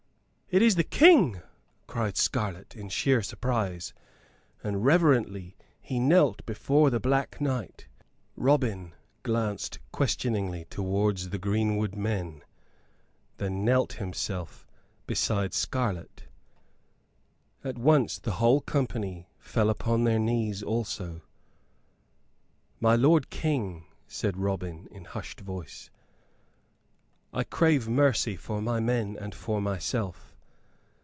"It 0.53 0.61
is 0.61 0.75
the 0.75 0.83
King!" 0.83 1.41
cried 1.87 2.17
Scarlett, 2.17 2.75
in 2.75 2.89
sheer 2.89 3.21
surprise; 3.21 3.93
and 4.61 4.83
reverently 4.83 5.55
he 5.79 5.97
knelt 5.97 6.45
before 6.45 6.89
the 6.89 6.99
Black 6.99 7.39
Knight. 7.39 7.87
Robin 8.35 8.93
glanced 9.23 9.79
questioningly 9.93 10.65
towards 10.65 11.29
the 11.29 11.37
greenwood 11.37 11.95
men; 11.95 12.43
then 13.37 13.63
knelt 13.63 13.93
himself 13.93 14.67
beside 15.07 15.53
Scarlett. 15.53 16.25
At 17.63 17.77
once 17.77 18.19
the 18.19 18.33
whole 18.33 18.59
company 18.59 19.29
fell 19.39 19.69
upon 19.69 20.03
their 20.03 20.19
knees 20.19 20.61
also. 20.61 21.21
"My 22.81 22.97
lord 22.97 23.29
King," 23.29 23.85
said 24.05 24.35
Robin, 24.35 24.89
in 24.91 25.05
hushed 25.05 25.39
voice, 25.39 25.89
"I 27.31 27.45
crave 27.45 27.87
mercy 27.87 28.35
for 28.35 28.61
my 28.61 28.81
men 28.81 29.15
and 29.17 29.33
for 29.33 29.61
myself. 29.61 30.27